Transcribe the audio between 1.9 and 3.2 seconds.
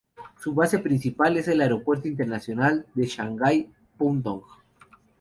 Internacional de